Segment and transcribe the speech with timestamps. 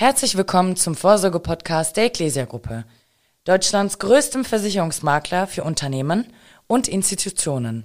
[0.00, 2.86] Herzlich willkommen zum Vorsorge-Podcast der Ecclesia Gruppe,
[3.44, 6.24] Deutschlands größtem Versicherungsmakler für Unternehmen
[6.66, 7.84] und Institutionen.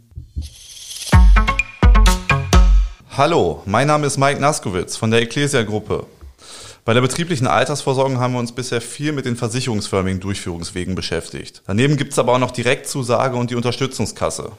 [3.18, 6.06] Hallo, mein Name ist Mike Naskowitz von der Ecclesia Gruppe.
[6.86, 11.64] Bei der betrieblichen Altersvorsorge haben wir uns bisher viel mit den versicherungsförmigen Durchführungswegen beschäftigt.
[11.68, 14.54] Daneben gibt es aber auch noch Direktzusage und die Unterstützungskasse.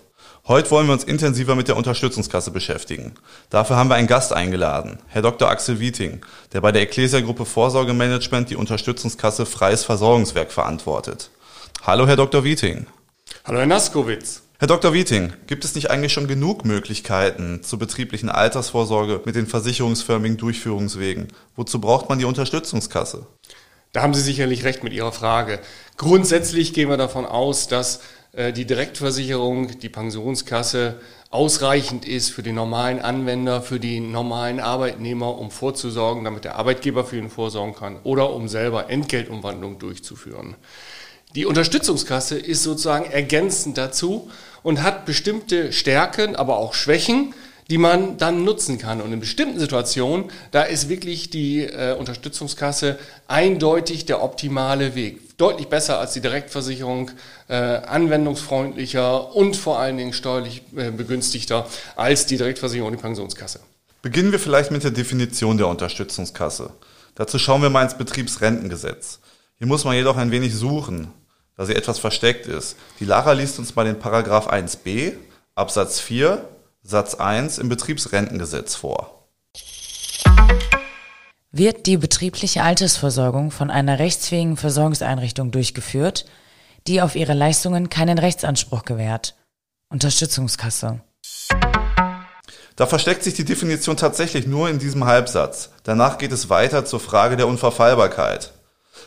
[0.49, 3.15] Heute wollen wir uns intensiver mit der Unterstützungskasse beschäftigen.
[3.51, 5.51] Dafür haben wir einen Gast eingeladen, Herr Dr.
[5.51, 11.31] Axel Wieting, der bei der Ecclesia Gruppe Vorsorgemanagement die Unterstützungskasse Freies Versorgungswerk verantwortet.
[11.83, 12.45] Hallo, Herr Dr.
[12.45, 12.87] Wieting.
[13.45, 14.43] Hallo, Herr Naskowitz.
[14.61, 14.93] Herr Dr.
[14.93, 21.27] Wieting, gibt es nicht eigentlich schon genug Möglichkeiten zur betrieblichen Altersvorsorge mit den versicherungsförmigen Durchführungswegen?
[21.57, 23.27] Wozu braucht man die Unterstützungskasse?
[23.93, 25.59] Da haben Sie sicherlich recht mit Ihrer Frage.
[25.97, 28.01] Grundsätzlich gehen wir davon aus, dass
[28.37, 31.01] die Direktversicherung, die Pensionskasse
[31.31, 37.05] ausreichend ist für den normalen Anwender, für den normalen Arbeitnehmer, um vorzusorgen, damit der Arbeitgeber
[37.05, 40.55] für ihn vorsorgen kann oder um selber Entgeltumwandlung durchzuführen.
[41.35, 44.31] Die Unterstützungskasse ist sozusagen ergänzend dazu
[44.63, 47.35] und hat bestimmte Stärken, aber auch Schwächen,
[47.69, 49.01] die man dann nutzen kann.
[49.01, 55.26] Und in bestimmten Situationen, da ist wirklich die äh, Unterstützungskasse eindeutig der optimale Weg.
[55.37, 57.11] Deutlich besser als die Direktversicherung,
[57.49, 63.61] äh, anwendungsfreundlicher und vor allen Dingen steuerlich äh, begünstigter als die Direktversicherung und die Pensionskasse.
[64.01, 66.71] Beginnen wir vielleicht mit der Definition der Unterstützungskasse.
[67.17, 69.21] Dazu schauen wir mal ins Betriebsrentengesetz.
[69.59, 71.09] Hier muss man jedoch ein wenig suchen,
[71.57, 72.77] da sie etwas versteckt ist.
[73.01, 75.15] Die Lara liest uns mal den Paragraph 1b
[75.55, 76.47] Absatz 4
[76.83, 79.16] Satz 1 im Betriebsrentengesetz vor.
[81.59, 86.27] Wird die betriebliche Altersversorgung von einer rechtsfähigen Versorgungseinrichtung durchgeführt,
[86.87, 89.37] die auf ihre Leistungen keinen Rechtsanspruch gewährt?
[89.89, 91.01] Unterstützungskasse.
[92.77, 95.71] Da versteckt sich die Definition tatsächlich nur in diesem Halbsatz.
[95.83, 98.53] Danach geht es weiter zur Frage der Unverfallbarkeit.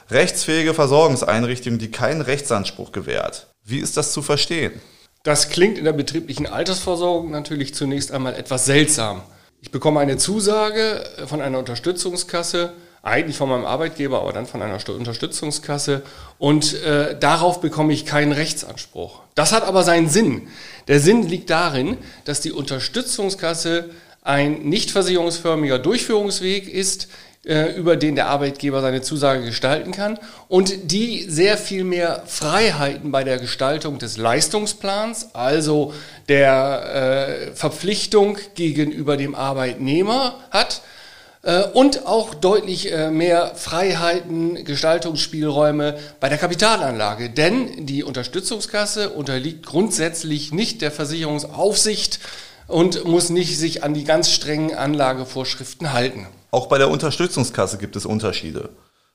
[0.09, 3.53] Rechtsfähige Versorgungseinrichtung, die keinen Rechtsanspruch gewährt.
[3.63, 4.81] Wie ist das zu verstehen?
[5.21, 9.21] Das klingt in der betrieblichen Altersversorgung natürlich zunächst einmal etwas seltsam.
[9.61, 14.77] Ich bekomme eine Zusage von einer Unterstützungskasse, eigentlich von meinem Arbeitgeber, aber dann von einer
[14.87, 16.01] Unterstützungskasse
[16.37, 19.21] und äh, darauf bekomme ich keinen Rechtsanspruch.
[19.35, 20.47] Das hat aber seinen Sinn.
[20.87, 23.89] Der Sinn liegt darin, dass die Unterstützungskasse
[24.21, 27.09] ein nicht versicherungsförmiger Durchführungsweg ist,
[27.77, 33.23] über den der Arbeitgeber seine Zusage gestalten kann und die sehr viel mehr Freiheiten bei
[33.23, 35.93] der Gestaltung des Leistungsplans, also
[36.27, 40.81] der äh, Verpflichtung gegenüber dem Arbeitnehmer hat
[41.41, 47.29] äh, und auch deutlich äh, mehr Freiheiten, Gestaltungsspielräume bei der Kapitalanlage.
[47.29, 52.19] Denn die Unterstützungskasse unterliegt grundsätzlich nicht der Versicherungsaufsicht
[52.67, 56.27] und muss nicht sich an die ganz strengen Anlagevorschriften halten.
[56.51, 58.69] Auch bei der Unterstützungskasse gibt es Unterschiede.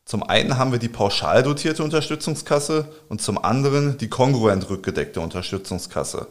[0.05, 6.27] Zum einen haben wir die pauschal dotierte Unterstützungskasse und zum anderen die kongruent rückgedeckte Unterstützungskasse.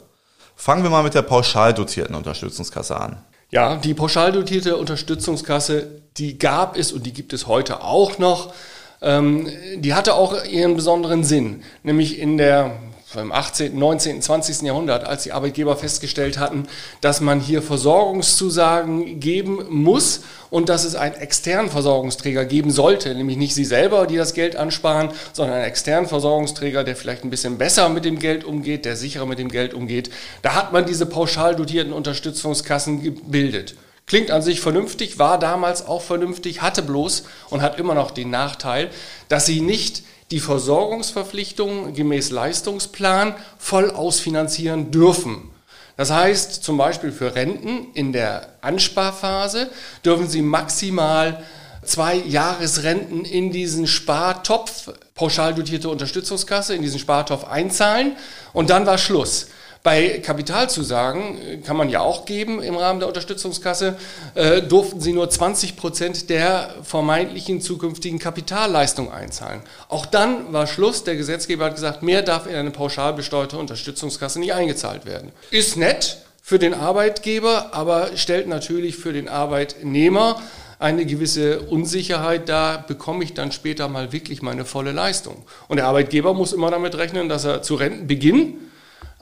[0.54, 3.24] Fangen wir mal mit der pauschal dotierten Unterstützungskasse an.
[3.50, 8.54] Ja, die pauschal dotierte Unterstützungskasse, die gab es und die gibt es heute auch noch.
[9.02, 9.48] Ähm,
[9.78, 12.78] die hatte auch ihren besonderen Sinn, nämlich in der
[13.22, 14.62] im 18., 19., 20.
[14.62, 16.66] Jahrhundert, als die Arbeitgeber festgestellt hatten,
[17.00, 20.20] dass man hier Versorgungszusagen geben muss
[20.50, 24.56] und dass es einen externen Versorgungsträger geben sollte, nämlich nicht sie selber, die das Geld
[24.56, 28.96] ansparen, sondern einen externen Versorgungsträger, der vielleicht ein bisschen besser mit dem Geld umgeht, der
[28.96, 30.10] sicherer mit dem Geld umgeht.
[30.42, 33.74] Da hat man diese pauschal dotierten Unterstützungskassen gebildet.
[34.06, 38.28] Klingt an sich vernünftig, war damals auch vernünftig, hatte bloß und hat immer noch den
[38.30, 38.90] Nachteil,
[39.28, 40.02] dass sie nicht
[40.34, 45.48] die Versorgungsverpflichtungen gemäß Leistungsplan voll ausfinanzieren dürfen.
[45.96, 49.70] Das heißt, zum Beispiel für Renten in der Ansparphase
[50.04, 51.44] dürfen Sie maximal
[51.84, 58.16] zwei Jahresrenten in diesen Spartopf, pauschal dotierte Unterstützungskasse, in diesen Spartopf einzahlen
[58.52, 59.46] und dann war Schluss.
[59.84, 63.96] Bei Kapitalzusagen äh, kann man ja auch geben im Rahmen der Unterstützungskasse,
[64.34, 69.60] äh, durften sie nur 20 Prozent der vermeintlichen zukünftigen Kapitalleistung einzahlen.
[69.90, 71.04] Auch dann war Schluss.
[71.04, 75.32] Der Gesetzgeber hat gesagt, mehr darf in eine pauschal besteuerte Unterstützungskasse nicht eingezahlt werden.
[75.50, 80.40] Ist nett für den Arbeitgeber, aber stellt natürlich für den Arbeitnehmer
[80.78, 85.44] eine gewisse Unsicherheit dar, bekomme ich dann später mal wirklich meine volle Leistung.
[85.68, 88.54] Und der Arbeitgeber muss immer damit rechnen, dass er zu Rentenbeginn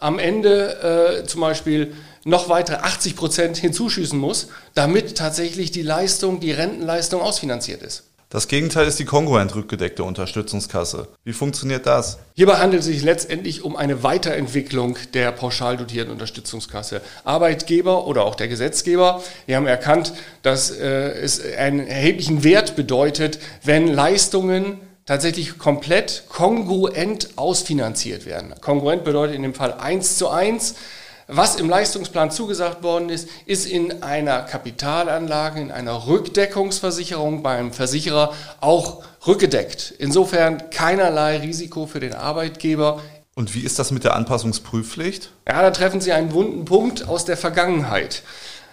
[0.03, 1.95] am Ende äh, zum Beispiel
[2.25, 8.05] noch weitere 80 Prozent hinzuschießen muss, damit tatsächlich die Leistung, die Rentenleistung ausfinanziert ist.
[8.33, 11.09] Das Gegenteil ist die kongruent rückgedeckte Unterstützungskasse.
[11.23, 12.19] Wie funktioniert das?
[12.35, 17.03] Hierbei handelt es sich letztendlich um eine Weiterentwicklung der pauschal dotierten Unterstützungskasse.
[17.25, 23.39] Arbeitgeber oder auch der Gesetzgeber, die haben erkannt, dass äh, es einen erheblichen Wert bedeutet,
[23.65, 28.55] wenn Leistungen tatsächlich komplett kongruent ausfinanziert werden.
[28.61, 30.75] Kongruent bedeutet in dem Fall eins zu eins
[31.29, 38.35] was im Leistungsplan zugesagt worden ist, ist in einer Kapitalanlage, in einer Rückdeckungsversicherung beim Versicherer
[38.61, 39.95] auch rückgedeckt.
[39.99, 43.01] Insofern keinerlei Risiko für den Arbeitgeber.
[43.35, 45.31] Und wie ist das mit der Anpassungsprüfpflicht?
[45.49, 48.23] Ja, da treffen Sie einen wunden Punkt aus der Vergangenheit.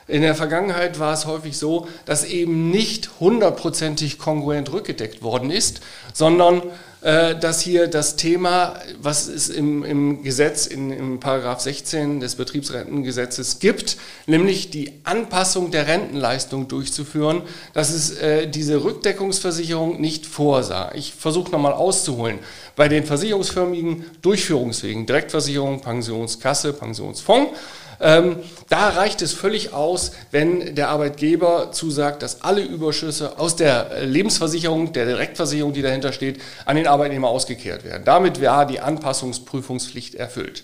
[0.09, 5.81] In der Vergangenheit war es häufig so, dass eben nicht hundertprozentig kongruent rückgedeckt worden ist,
[6.13, 6.63] sondern
[7.01, 12.35] äh, dass hier das Thema, was es im, im Gesetz, in, im Paragraph 16 des
[12.35, 20.91] Betriebsrentengesetzes gibt, nämlich die Anpassung der Rentenleistung durchzuführen, dass es äh, diese Rückdeckungsversicherung nicht vorsah.
[20.95, 22.39] Ich versuche nochmal auszuholen.
[22.75, 27.51] Bei den versicherungsförmigen Durchführungswegen, Direktversicherung, Pensionskasse, Pensionsfonds,
[28.01, 28.37] ähm,
[28.69, 34.93] da reicht es völlig aus, wenn der Arbeitgeber zusagt, dass alle Überschüsse aus der Lebensversicherung,
[34.93, 38.03] der Direktversicherung, die dahinter steht, an den Arbeitnehmer ausgekehrt werden.
[38.05, 40.63] Damit wäre die Anpassungsprüfungspflicht erfüllt.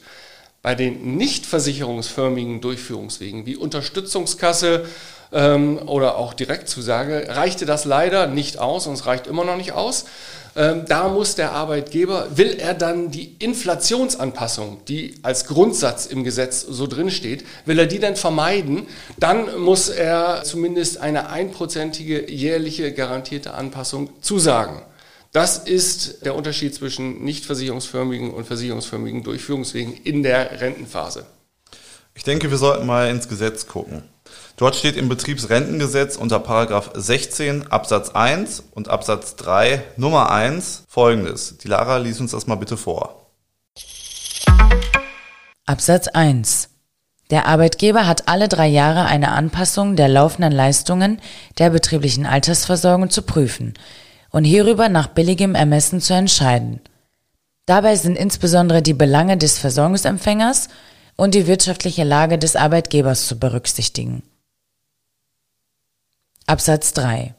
[0.61, 4.85] Bei den nicht versicherungsförmigen Durchführungswegen wie Unterstützungskasse
[5.31, 9.73] ähm, oder auch Direktzusage reichte das leider nicht aus und es reicht immer noch nicht
[9.73, 10.05] aus.
[10.57, 16.61] Ähm, da muss der Arbeitgeber, will er dann die Inflationsanpassung, die als Grundsatz im Gesetz
[16.61, 18.87] so drin steht, will er die dann vermeiden,
[19.19, 24.81] dann muss er zumindest eine einprozentige jährliche garantierte Anpassung zusagen.
[25.33, 31.25] Das ist der Unterschied zwischen nicht versicherungsförmigen und versicherungsförmigen Durchführungswegen in der Rentenphase.
[32.13, 34.03] Ich denke, wir sollten mal ins Gesetz gucken.
[34.57, 41.57] Dort steht im Betriebsrentengesetz unter Paragraph 16 Absatz 1 und Absatz 3 Nummer 1 folgendes.
[41.57, 43.31] Die Lara liest uns das mal bitte vor.
[45.65, 46.69] Absatz 1.
[47.31, 51.19] Der Arbeitgeber hat alle drei Jahre eine Anpassung der laufenden Leistungen
[51.57, 53.73] der betrieblichen Altersversorgung zu prüfen
[54.29, 56.79] und hierüber nach billigem Ermessen zu entscheiden.
[57.65, 60.69] Dabei sind insbesondere die Belange des Versorgungsempfängers
[61.17, 64.23] und die wirtschaftliche Lage des Arbeitgebers zu berücksichtigen.
[66.47, 67.33] Absatz 3.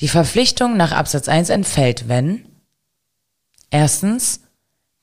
[0.00, 2.44] Die Verpflichtung nach Absatz 1 entfällt, wenn
[3.70, 4.40] erstens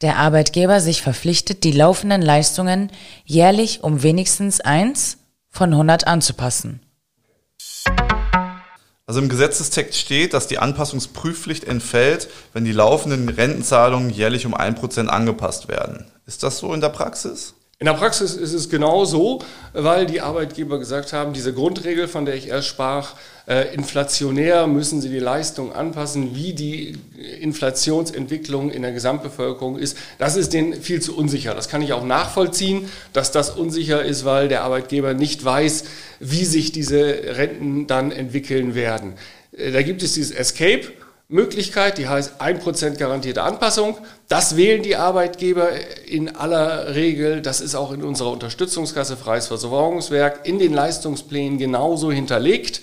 [0.02, 2.92] der Arbeitgeber sich verpflichtet, die laufenden Leistungen
[3.24, 5.18] jährlich um wenigstens eins
[5.50, 6.82] von 100 anzupassen.
[9.08, 14.76] Also im Gesetzestext steht, dass die Anpassungsprüfpflicht entfällt, wenn die laufenden Rentenzahlungen jährlich um ein
[14.76, 16.12] Prozent angepasst werden.
[16.26, 17.54] Ist das so in der Praxis?
[17.82, 19.40] In der Praxis ist es genau so,
[19.74, 23.16] weil die Arbeitgeber gesagt haben, diese Grundregel, von der ich erst sprach,
[23.48, 26.96] äh, inflationär müssen sie die Leistung anpassen, wie die
[27.40, 29.98] Inflationsentwicklung in der Gesamtbevölkerung ist.
[30.20, 31.56] Das ist denen viel zu unsicher.
[31.56, 35.86] Das kann ich auch nachvollziehen, dass das unsicher ist, weil der Arbeitgeber nicht weiß,
[36.20, 39.14] wie sich diese Renten dann entwickeln werden.
[39.58, 40.84] Äh, da gibt es dieses Escape.
[41.32, 43.98] Möglichkeit, die heißt 1% garantierte Anpassung.
[44.28, 45.70] Das wählen die Arbeitgeber
[46.06, 47.42] in aller Regel.
[47.42, 52.82] Das ist auch in unserer Unterstützungskasse Freies Versorgungswerk in den Leistungsplänen genauso hinterlegt.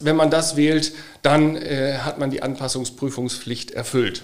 [0.00, 0.92] Wenn man das wählt,
[1.22, 4.22] dann äh, hat man die Anpassungsprüfungspflicht erfüllt.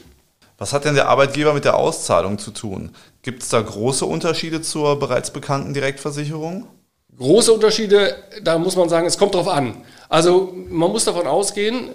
[0.59, 2.91] Was hat denn der Arbeitgeber mit der Auszahlung zu tun?
[3.23, 6.69] Gibt es da große Unterschiede zur bereits bekannten Direktversicherung?
[7.17, 9.77] Große Unterschiede, da muss man sagen, es kommt drauf an.
[10.09, 11.91] Also man muss davon ausgehen,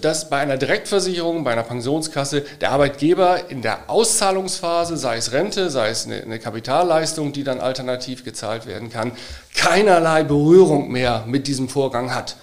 [0.00, 5.70] dass bei einer Direktversicherung, bei einer Pensionskasse der Arbeitgeber in der Auszahlungsphase, sei es Rente,
[5.70, 9.12] sei es eine, Kapitalleistung, die dann alternativ gezahlt werden kann,
[9.54, 12.36] keinerlei Berührung mehr mit diesem Vorgang hat.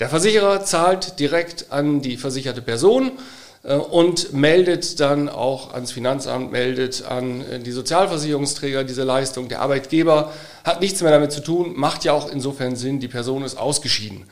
[0.00, 3.12] Der Versicherer zahlt direkt an die versicherte Person
[3.62, 9.48] und meldet dann auch ans Finanzamt, meldet an äh, die Sozialversicherungsträger diese Leistung.
[9.48, 10.32] Der Arbeitgeber
[10.64, 14.24] hat nichts mehr damit zu tun, macht ja auch insofern Sinn, die Person ist ausgeschieden.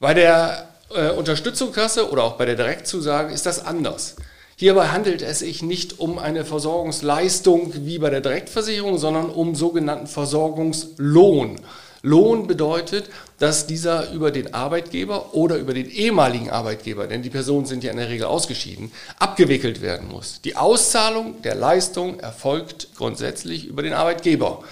[0.00, 4.16] Bei der äh, Unterstützungskasse oder auch bei der Direktzusage ist das anders.
[4.58, 10.06] Hierbei handelt es sich nicht um eine Versorgungsleistung wie bei der Direktversicherung, sondern um sogenannten
[10.06, 11.60] Versorgungslohn.
[12.06, 13.10] Lohn bedeutet,
[13.40, 17.90] dass dieser über den Arbeitgeber oder über den ehemaligen Arbeitgeber, denn die Personen sind ja
[17.90, 20.40] in der Regel ausgeschieden, abgewickelt werden muss.
[20.42, 24.62] Die Auszahlung der Leistung erfolgt grundsätzlich über den Arbeitgeber.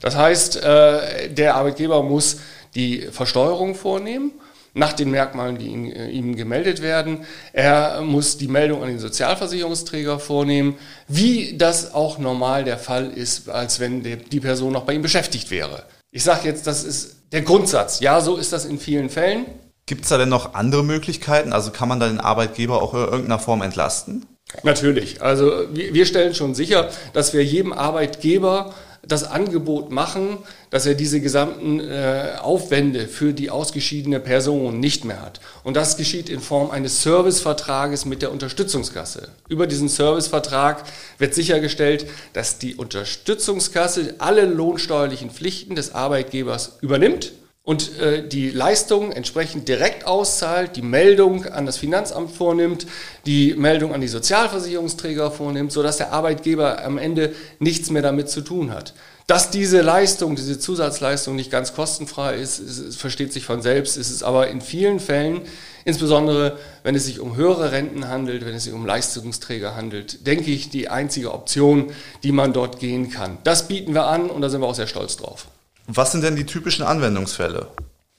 [0.00, 2.36] Das heißt, äh, der Arbeitgeber muss
[2.76, 4.30] die Versteuerung vornehmen
[4.72, 7.26] nach den Merkmalen, die äh, ihm gemeldet werden.
[7.52, 13.48] Er muss die Meldung an den Sozialversicherungsträger vornehmen, wie das auch normal der Fall ist,
[13.48, 15.82] als wenn die Person noch bei ihm beschäftigt wäre.
[16.14, 17.98] Ich sage jetzt, das ist der Grundsatz.
[17.98, 19.46] Ja, so ist das in vielen Fällen.
[19.84, 21.52] Gibt es da denn noch andere Möglichkeiten?
[21.52, 24.24] Also kann man da den Arbeitgeber auch in irgendeiner Form entlasten?
[24.62, 25.22] Natürlich.
[25.22, 28.72] Also wir stellen schon sicher, dass wir jedem Arbeitgeber
[29.06, 30.38] das Angebot machen,
[30.70, 35.40] dass er diese gesamten äh, Aufwände für die ausgeschiedene Person nicht mehr hat.
[35.62, 39.28] Und das geschieht in Form eines Servicevertrages mit der Unterstützungskasse.
[39.48, 40.84] Über diesen Servicevertrag
[41.18, 47.32] wird sichergestellt, dass die Unterstützungskasse alle lohnsteuerlichen Pflichten des Arbeitgebers übernimmt
[47.64, 52.86] und äh, die Leistung entsprechend direkt auszahlt, die Meldung an das Finanzamt vornimmt,
[53.24, 58.42] die Meldung an die Sozialversicherungsträger vornimmt, sodass der Arbeitgeber am Ende nichts mehr damit zu
[58.42, 58.92] tun hat.
[59.26, 63.96] Dass diese Leistung, diese Zusatzleistung nicht ganz kostenfrei ist, ist, ist versteht sich von selbst,
[63.96, 65.40] ist es aber in vielen Fällen,
[65.86, 70.50] insbesondere wenn es sich um höhere Renten handelt, wenn es sich um Leistungsträger handelt, denke
[70.50, 71.90] ich, die einzige Option,
[72.22, 73.38] die man dort gehen kann.
[73.42, 75.46] Das bieten wir an und da sind wir auch sehr stolz drauf.
[75.86, 77.68] Was sind denn die typischen Anwendungsfälle?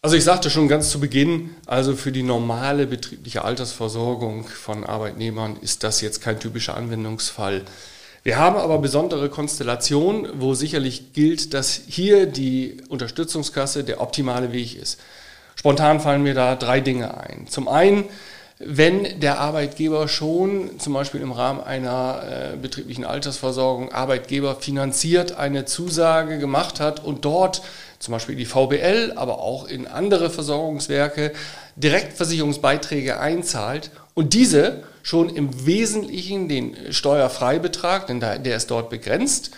[0.02, 5.58] Also ich sagte schon ganz zu Beginn, also für die normale betriebliche Altersversorgung von Arbeitnehmern
[5.62, 7.64] ist das jetzt kein typischer Anwendungsfall.
[8.22, 14.80] Wir haben aber besondere Konstellationen, wo sicherlich gilt, dass hier die Unterstützungskasse der optimale Weg
[14.80, 15.00] ist.
[15.56, 17.48] Spontan fallen mir da drei Dinge ein.
[17.48, 18.04] Zum einen
[18.58, 25.66] wenn der Arbeitgeber schon zum Beispiel im Rahmen einer äh, betrieblichen Altersversorgung Arbeitgeber finanziert eine
[25.66, 27.62] Zusage gemacht hat und dort
[28.00, 31.34] zum Beispiel die VBL, aber auch in andere Versorgungswerke
[31.76, 39.52] Direktversicherungsbeiträge einzahlt und diese schon im Wesentlichen den Steuerfreibetrag, denn der ist dort begrenzt,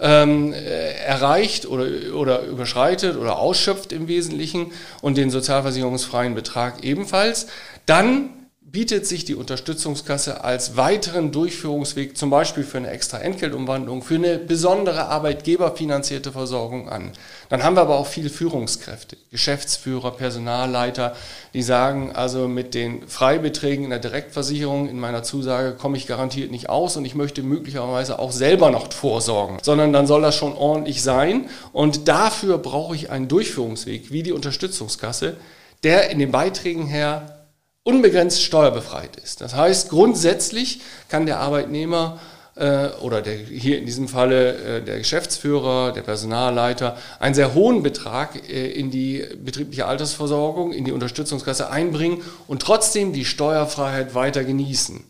[0.00, 7.48] ähm, äh, erreicht oder, oder überschreitet oder ausschöpft im Wesentlichen und den sozialversicherungsfreien Betrag ebenfalls,
[7.84, 8.30] dann
[8.70, 14.36] bietet sich die Unterstützungskasse als weiteren Durchführungsweg zum Beispiel für eine extra Entgeltumwandlung, für eine
[14.36, 17.12] besondere arbeitgeberfinanzierte Versorgung an.
[17.48, 21.16] Dann haben wir aber auch viele Führungskräfte, Geschäftsführer, Personalleiter,
[21.54, 26.50] die sagen, also mit den Freibeträgen in der Direktversicherung in meiner Zusage komme ich garantiert
[26.50, 30.54] nicht aus und ich möchte möglicherweise auch selber noch vorsorgen, sondern dann soll das schon
[30.54, 35.38] ordentlich sein und dafür brauche ich einen Durchführungsweg wie die Unterstützungskasse,
[35.84, 37.37] der in den Beiträgen her
[37.82, 39.40] unbegrenzt steuerbefreit ist.
[39.40, 42.18] Das heißt, grundsätzlich kann der Arbeitnehmer
[42.58, 47.82] äh, oder der, hier in diesem Falle äh, der Geschäftsführer, der Personalleiter, einen sehr hohen
[47.82, 54.44] Betrag äh, in die betriebliche Altersversorgung, in die Unterstützungskasse einbringen und trotzdem die Steuerfreiheit weiter
[54.44, 55.04] genießen.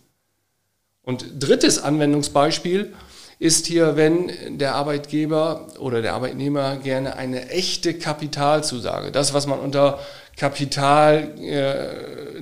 [1.03, 2.93] Und drittes Anwendungsbeispiel
[3.39, 9.61] ist hier, wenn der Arbeitgeber oder der Arbeitnehmer gerne eine echte Kapitalzusage, das, was man
[9.61, 10.01] unter
[10.37, 12.39] Kapital, äh,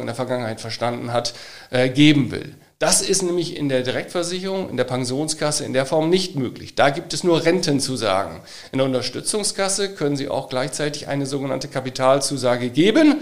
[0.00, 1.34] in der Vergangenheit verstanden hat,
[1.70, 2.54] äh, geben will.
[2.78, 6.76] Das ist nämlich in der Direktversicherung, in der Pensionskasse in der Form nicht möglich.
[6.76, 8.40] Da gibt es nur Rentenzusagen.
[8.70, 13.16] In der Unterstützungskasse können Sie auch gleichzeitig eine sogenannte Kapitalzusage geben.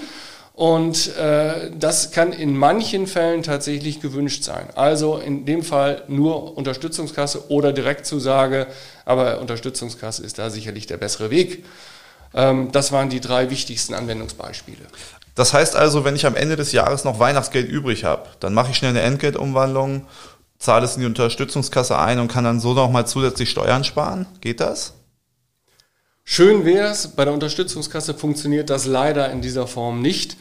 [0.57, 4.69] Und äh, das kann in manchen Fällen tatsächlich gewünscht sein.
[4.75, 8.67] Also in dem Fall nur Unterstützungskasse oder Direktzusage,
[9.05, 11.67] aber Unterstützungskasse ist da sicherlich der bessere Weg.
[12.33, 14.81] Ähm, das waren die drei wichtigsten Anwendungsbeispiele.
[15.35, 18.71] Das heißt also, wenn ich am Ende des Jahres noch Weihnachtsgeld übrig habe, dann mache
[18.71, 20.07] ich schnell eine Entgeltumwandlung,
[20.59, 24.25] zahle es in die Unterstützungskasse ein und kann dann so nochmal zusätzlich Steuern sparen.
[24.41, 24.95] Geht das?
[26.29, 30.37] Schön wäre es, bei der Unterstützungskasse funktioniert das leider in dieser Form nicht,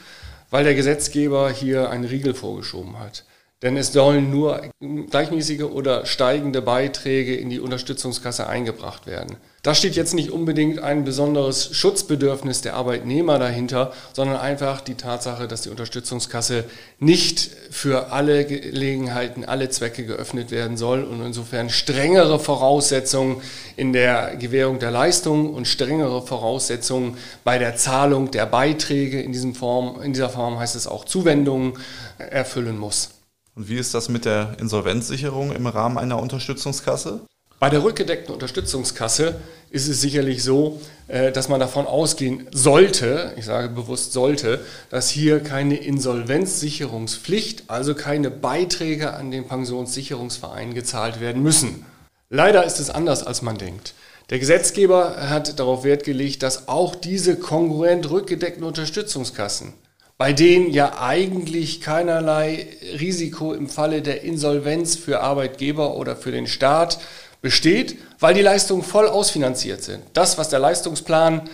[0.49, 3.23] weil der Gesetzgeber hier einen Riegel vorgeschoben hat.
[3.61, 4.61] Denn es sollen nur
[5.09, 9.37] gleichmäßige oder steigende Beiträge in die Unterstützungskasse eingebracht werden.
[9.63, 15.47] Da steht jetzt nicht unbedingt ein besonderes Schutzbedürfnis der Arbeitnehmer dahinter, sondern einfach die Tatsache,
[15.47, 16.65] dass die Unterstützungskasse
[16.99, 23.41] nicht für alle Gelegenheiten, alle Zwecke geöffnet werden soll und insofern strengere Voraussetzungen
[23.77, 29.55] in der Gewährung der Leistungen und strengere Voraussetzungen bei der Zahlung der Beiträge in, diesem
[29.55, 31.79] Form, in dieser Form heißt es auch Zuwendungen
[32.19, 33.14] erfüllen muss.
[33.55, 37.21] Und wie ist das mit der Insolvenzsicherung im Rahmen einer Unterstützungskasse?
[37.57, 39.35] Bei der rückgedeckten Unterstützungskasse
[39.69, 44.59] ist es sicherlich so, äh, dass man davon ausgehen sollte, ich sage bewusst sollte,
[44.89, 51.85] dass hier keine Insolvenzsicherungspflicht, also keine Beiträge an den Pensionssicherungsverein gezahlt werden müssen.
[52.29, 53.93] Leider ist es anders, als man denkt.
[54.31, 59.73] Der Gesetzgeber hat darauf Wert gelegt, dass auch diese kongruent rückgedeckten Unterstützungskassen
[60.17, 62.67] bei denen ja eigentlich keinerlei
[62.99, 66.99] Risiko im Falle der Insolvenz für Arbeitgeber oder für den Staat
[67.41, 70.01] besteht, weil die Leistungen voll ausfinanziert sind.
[70.13, 71.49] Das, was der Leistungsplan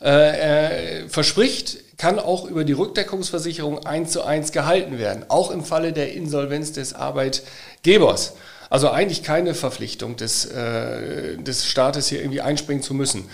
[0.00, 5.64] äh, äh, verspricht, kann auch über die Rückdeckungsversicherung eins zu eins gehalten werden, auch im
[5.64, 8.34] Falle der Insolvenz des Arbeitgebers.
[8.68, 13.28] Also eigentlich keine Verpflichtung des, äh, des Staates hier irgendwie einspringen zu müssen.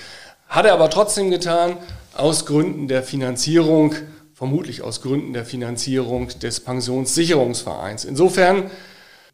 [0.48, 1.76] Hat er aber trotzdem getan,
[2.14, 3.94] aus Gründen der Finanzierung,
[4.42, 8.04] vermutlich aus Gründen der Finanzierung des Pensionssicherungsvereins.
[8.04, 8.72] Insofern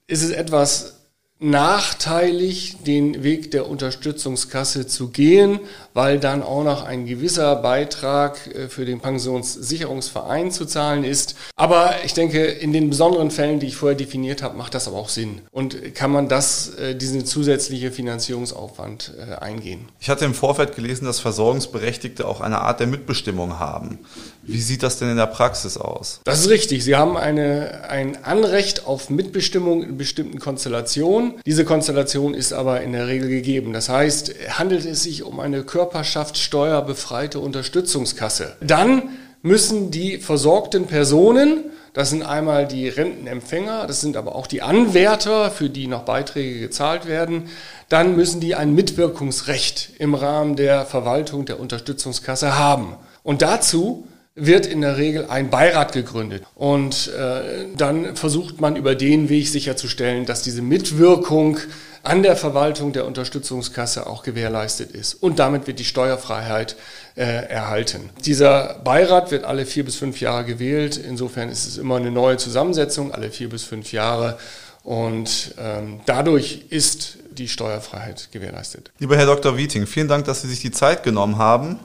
[0.07, 0.99] ist es etwas
[1.39, 5.61] nachteilig, den Weg der Unterstützungskasse zu gehen,
[5.99, 11.35] weil dann auch noch ein gewisser Beitrag äh, für den Pensionssicherungsverein zu zahlen ist.
[11.57, 14.97] Aber ich denke, in den besonderen Fällen, die ich vorher definiert habe, macht das aber
[14.97, 15.41] auch Sinn.
[15.51, 19.89] Und kann man das, äh, diesen zusätzliche Finanzierungsaufwand äh, eingehen.
[19.99, 23.99] Ich hatte im Vorfeld gelesen, dass Versorgungsberechtigte auch eine Art der Mitbestimmung haben.
[24.45, 26.21] Wie sieht das denn in der Praxis aus?
[26.23, 26.85] Das ist richtig.
[26.85, 31.35] Sie haben eine, ein Anrecht auf Mitbestimmung in bestimmten Konstellationen.
[31.45, 33.73] Diese Konstellation ist aber in der Regel gegeben.
[33.73, 38.57] Das heißt, handelt es sich um eine körperschaftssteuerbefreite Unterstützungskasse.
[38.61, 39.11] Dann
[39.43, 41.65] müssen die versorgten Personen
[41.95, 46.61] das sind einmal die Rentenempfänger, das sind aber auch die Anwärter, für die noch Beiträge
[46.61, 47.49] gezahlt werden.
[47.89, 52.95] Dann müssen die ein Mitwirkungsrecht im Rahmen der Verwaltung der Unterstützungskasse haben.
[53.25, 54.07] Und dazu
[54.39, 56.45] wird in der Regel ein Beirat gegründet.
[56.55, 61.59] Und äh, dann versucht man über den Weg sicherzustellen, dass diese Mitwirkung
[62.03, 65.15] an der Verwaltung der Unterstützungskasse auch gewährleistet ist.
[65.15, 66.77] Und damit wird die Steuerfreiheit
[67.17, 68.11] äh, erhalten.
[68.25, 70.97] Dieser Beirat wird alle vier bis fünf Jahre gewählt.
[70.97, 74.39] Insofern ist es immer eine neue Zusammensetzung, alle vier bis fünf Jahre.
[74.85, 78.91] Und ähm, dadurch ist die Steuerfreiheit gewährleistet.
[78.99, 79.57] Lieber Herr Dr.
[79.57, 81.79] Wieting, vielen Dank, dass Sie sich die Zeit genommen haben.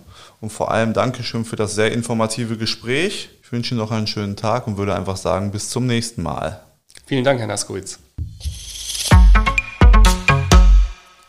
[0.43, 3.29] Und vor allem Dankeschön für das sehr informative Gespräch.
[3.41, 6.61] Ich wünsche Ihnen noch einen schönen Tag und würde einfach sagen, bis zum nächsten Mal.
[7.05, 7.97] Vielen Dank, Herr Naskowitz.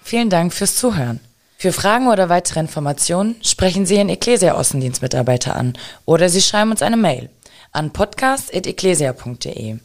[0.02, 1.20] Vielen Dank fürs Zuhören.
[1.58, 6.96] Für Fragen oder weitere Informationen sprechen Sie Ihren Ecclesia-Außendienstmitarbeiter an oder Sie schreiben uns eine
[6.96, 7.30] Mail
[7.70, 9.76] an podcast.ecclesia.de.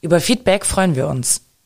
[0.00, 1.42] Über Feedback freuen wir uns.